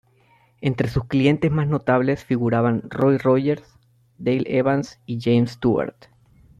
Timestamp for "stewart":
5.51-5.95